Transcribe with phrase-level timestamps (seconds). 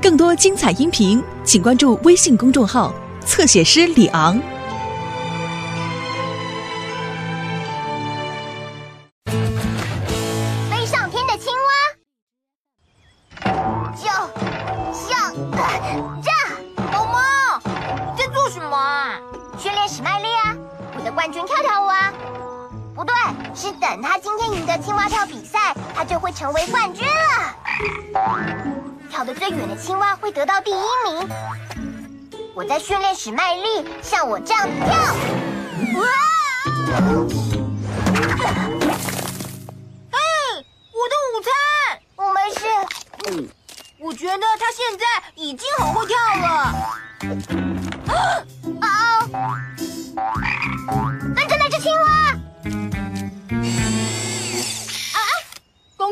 [0.00, 2.92] 更多精彩音频，请关注微信公众号
[3.24, 4.36] “侧写师李昂”。
[10.68, 11.52] 飞上天的青
[13.44, 13.50] 蛙，
[13.94, 14.06] 就
[14.92, 15.32] 像
[16.22, 16.30] 这。
[16.92, 17.20] 毛毛，
[17.64, 19.20] 你在做什么啊？
[19.56, 20.56] 训练史麦利啊，
[20.98, 22.12] 我的冠军跳跳舞啊。
[22.94, 23.14] 不对，
[23.54, 27.56] 是等他今天赢得青蛙跳比赛，他就会成为冠军了。
[29.10, 31.28] 跳得最远的青蛙会得到第一名。
[32.54, 34.86] 我在训练史麦利，像我这样跳。
[36.00, 36.06] 哇！
[40.10, 40.18] 嘿，
[40.92, 41.50] 我的午餐！
[42.16, 42.60] 我没事。
[43.98, 45.04] 我觉得他现在
[45.34, 46.74] 已经很会跳了。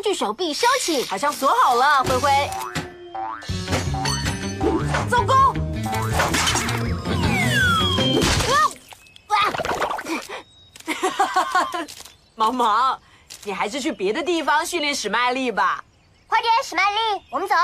[0.01, 2.03] 工具手臂收起，好像锁好了。
[2.05, 2.31] 灰灰。
[5.11, 5.53] 糟糕！
[12.35, 12.99] 毛毛，
[13.45, 15.85] 你还是去别的地方训练史麦利吧。
[16.27, 16.97] 快点，史麦利，
[17.31, 17.55] 我们走。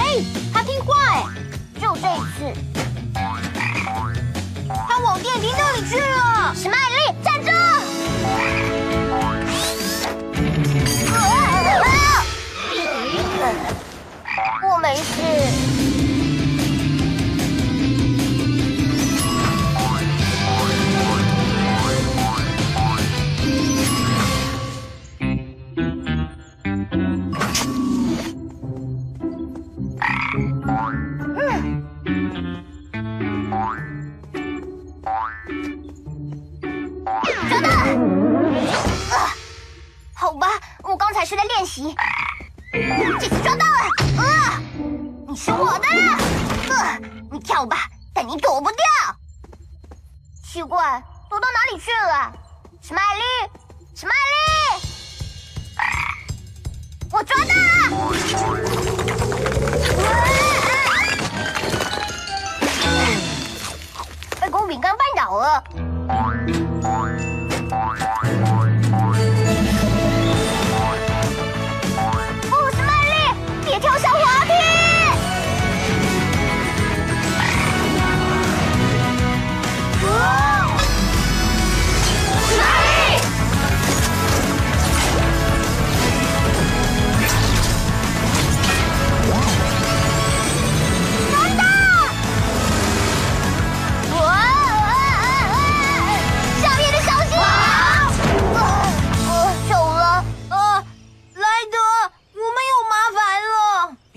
[0.00, 0.24] 哎，
[0.54, 1.26] 他听话哎，
[1.78, 2.50] 就这一次。
[4.88, 6.54] 他往电梯那里去了。
[6.56, 7.50] 史麦利，站住！
[37.48, 37.68] 抓到！
[39.16, 39.34] 啊，
[40.14, 40.46] 好吧，
[40.84, 41.94] 我刚才是在练习。
[42.72, 44.22] 这次抓到了！
[44.22, 44.62] 啊，
[45.26, 46.16] 你是我的了！
[46.68, 47.00] 呃，
[47.32, 48.78] 你跳吧，但你躲不掉。
[50.44, 52.32] 奇怪，躲到哪里去了？
[52.80, 53.22] 史麦利，
[53.96, 54.59] 史麦利，
[65.30, 65.62] 好啊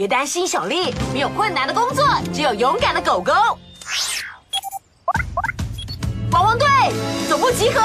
[0.03, 3.31] 别担心，小丽，没有困难的工作，只有勇敢的狗狗。
[6.31, 6.67] 汪汪队，
[7.29, 7.79] 总部集合！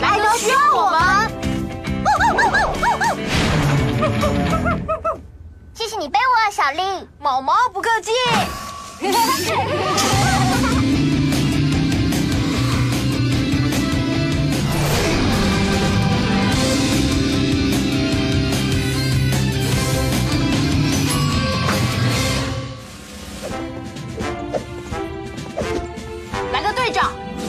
[0.00, 1.30] 莱德需要我们。
[5.74, 7.06] 谢谢你背我，小丽。
[7.18, 8.12] 毛毛不客气。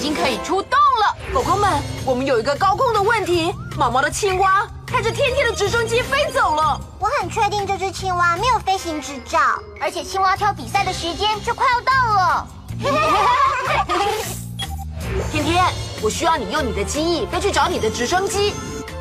[0.01, 1.15] 经可以出动了。
[1.33, 3.55] 狗狗们，我们有一个高空的问题。
[3.77, 6.77] 毛毛的青蛙开着天天的直升机飞走了。
[6.99, 9.39] 我很确定这只青蛙没有飞行执照，
[9.79, 12.45] 而且青蛙跳比赛的时间就快要到了。
[15.31, 15.63] 天天，
[16.01, 18.53] 我需要你用你的机翼飞去找你的直升机，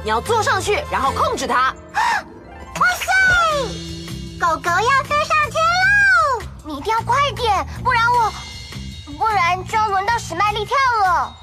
[0.04, 1.74] 你要坐上去，然后控制它。
[2.78, 3.06] 哇塞！
[4.38, 6.42] 狗狗要飞上天喽！
[6.64, 8.30] 你一定要快点，不然我，
[9.20, 11.36] 不然就要轮到史麦利跳了。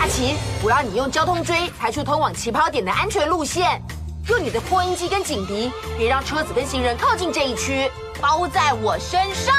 [0.00, 3.80] 阿奇，我要你用交通锥排出通往起跑点的安全路线，
[4.26, 7.88] 用你的扩音机跟警笛，别让车子跟行人靠近这一区，
[8.20, 9.54] 包在我身上。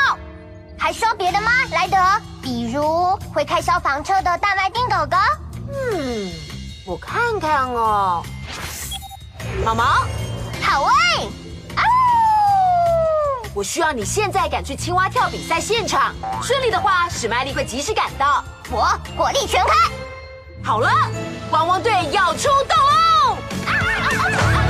[0.77, 1.97] 还需要别的吗，莱德？
[2.41, 5.15] 比如会开消防车的大麦丁狗狗？
[5.71, 6.29] 嗯，
[6.85, 8.21] 我看看哦。
[9.63, 9.83] 毛毛，
[10.61, 11.27] 好哎！
[13.55, 18.43] 我需要你现在赶去青蛙跳比赛现场，顺利的话，史麦利会及时赶到。
[18.71, 19.73] 我火力全开！
[20.63, 20.89] 好了，
[21.51, 23.37] 汪汪队要出动哦！
[23.67, 24.62] 啊啊啊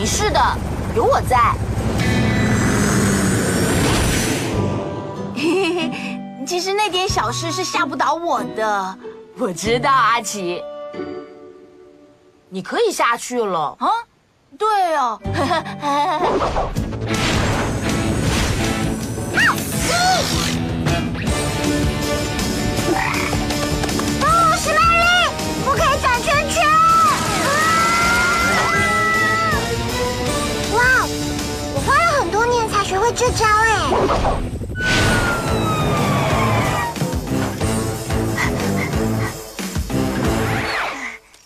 [0.00, 0.40] 没事的，
[0.96, 1.52] 有我在。
[5.36, 8.98] 嘿嘿嘿，其实那点小事是吓不倒我的。
[9.36, 10.62] 我知道，阿奇，
[12.48, 13.90] 你可以下去了啊。
[14.56, 15.20] 对哦，
[15.82, 16.70] 哦，
[33.20, 33.68] 这招哎。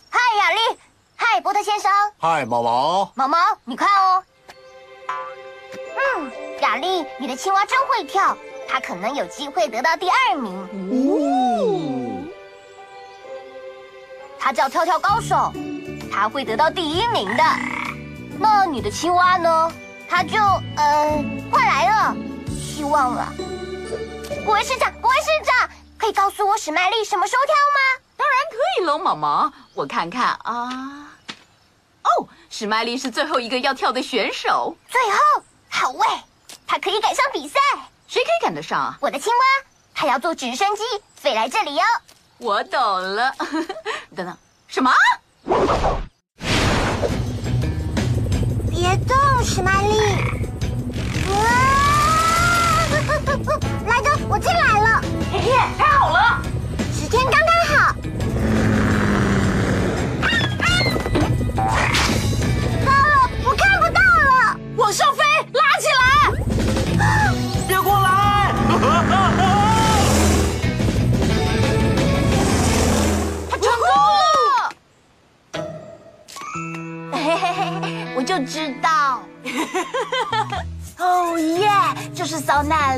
[0.08, 0.78] 嗨，雅丽。
[1.16, 1.90] 嗨，波特先生。
[2.18, 4.22] 嗨，毛毛，毛毛，你看哦。
[5.96, 6.30] 嗯，
[6.60, 8.36] 雅丽，你的青蛙真会跳，
[8.68, 10.56] 它可能有机会得到第二名。
[11.58, 12.22] 哦，
[14.38, 15.52] 它叫跳跳高手，
[16.08, 17.42] 它会得到第一名的。
[18.38, 19.72] 那你的青蛙呢？
[20.16, 20.38] 它就
[20.76, 22.16] 呃快来了，
[22.56, 23.32] 希望了。
[24.44, 25.68] 国卫市长，国卫市长，
[25.98, 28.00] 可以告诉我史麦丽什么时候跳吗？
[28.16, 29.52] 当然可以喽，毛毛。
[29.74, 31.10] 我看看啊，
[32.04, 36.06] 哦，史麦丽是最后一个要跳的选手，最后，好喂，
[36.64, 37.58] 他可以赶上比赛。
[38.06, 38.96] 谁可以赶得上啊？
[39.00, 40.84] 我的青蛙，它要坐直升机
[41.16, 41.84] 飞来这里哦。
[42.38, 43.34] 我懂了。
[44.14, 44.38] 等等，
[44.68, 44.92] 什么？
[49.44, 49.94] 史麦丽。
[51.30, 51.36] 哇！
[53.86, 55.02] 来哥，我进来了。
[55.30, 56.42] 天天，太好了！
[56.92, 57.93] 时间刚刚好。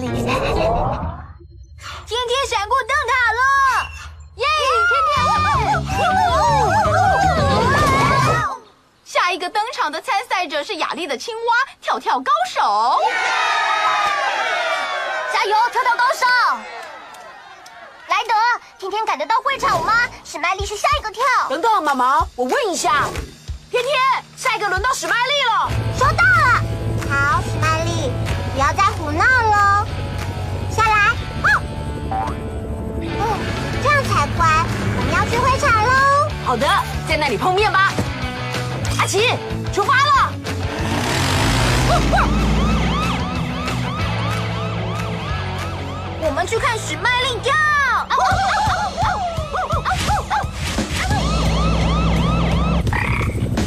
[0.07, 0.15] 天
[2.29, 3.41] 天闪过灯塔了，
[4.37, 4.47] 耶！
[4.89, 5.17] 天天，
[9.05, 13.01] 下一个登场的参赛者是雅丽的青蛙跳跳高手。
[15.33, 16.25] 加油，跳跳高手！
[18.07, 18.35] 莱德，
[18.79, 19.93] 天天赶得到会场吗？
[20.25, 21.25] 史麦利是下一个跳。
[21.49, 23.09] 等等，毛毛，我问一下，
[23.73, 23.93] 天天，
[24.37, 25.69] 下一个轮到史麦利了。
[25.99, 26.63] 收到了。
[27.11, 28.13] 好，史麦利，
[28.55, 29.46] 不要再胡闹了。
[34.07, 34.47] 才乖。
[34.97, 35.91] 我们要去会场喽。
[36.45, 36.67] 好的，
[37.09, 37.93] 在那里碰面吧。
[38.99, 39.31] 阿奇，
[39.73, 40.33] 出发了！
[46.21, 47.53] 我们去看史麦利跳。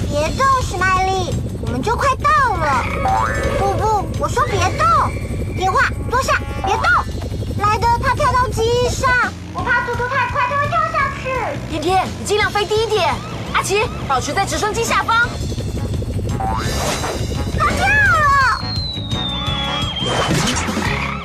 [0.09, 2.83] 别动，史麦利，我们就快到了。
[3.57, 4.85] 不不，我说别动。
[5.57, 6.33] 听话坐下，
[6.65, 6.83] 别动。
[7.69, 9.07] 莱德他跳到机上，
[9.53, 11.29] 我怕速度太快，他会跳下去。
[11.69, 13.13] 天天，你尽量飞低一点。
[13.53, 15.29] 阿奇，保持在直升机下方。
[17.59, 18.63] 他跳了。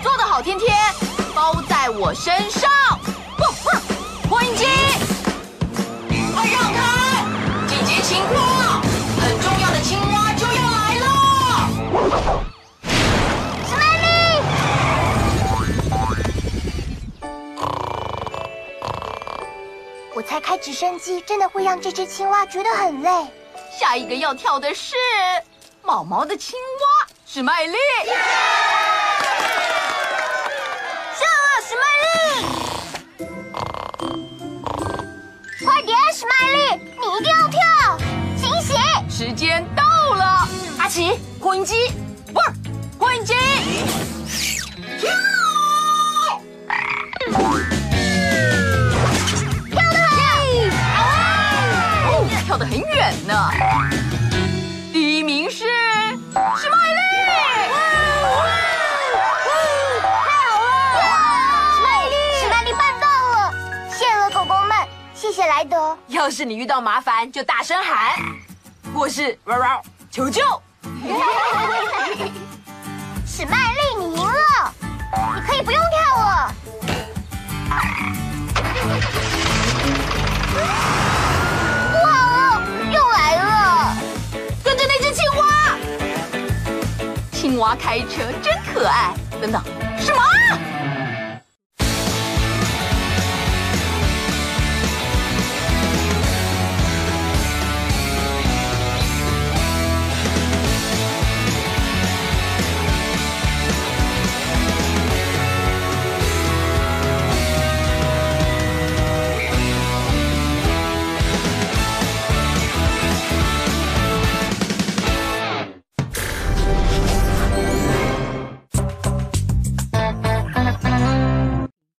[0.02, 0.76] 做得好，天天，
[1.34, 2.70] 包在我身上。
[3.38, 3.80] 哼哼，
[4.28, 4.66] 扩音机，
[6.34, 7.03] 快让开！
[20.64, 23.10] 直升机真的会让这只青蛙觉得很累。
[23.78, 24.96] 下一个要跳的是
[25.82, 27.76] 毛毛的青蛙史麦丽。
[31.18, 32.08] 上啊，史麦利！
[35.66, 37.60] 快点，史麦丽，你一定要跳！
[38.38, 38.74] 醒醒！
[39.10, 39.82] 时间到
[40.14, 41.90] 了，阿奇，扩音机，
[42.32, 42.50] 不是
[42.98, 43.34] 扩音机，
[53.24, 53.50] 呢。
[54.92, 55.66] 第一名是史
[56.70, 57.00] 麦利。
[61.74, 63.52] 史麦利，史麦利办到了！
[63.90, 64.76] 谢了，狗狗们，
[65.14, 65.96] 谢谢莱德。
[66.08, 68.16] 要是你遇到麻烦，就大声喊，
[68.94, 70.42] 或是哇哇求救。
[73.26, 74.72] 史麦利，你赢了，
[75.34, 76.54] 你可以不用跳了。
[87.74, 89.14] 开车真可爱。
[89.40, 89.62] 等等
[89.98, 90.73] 什么？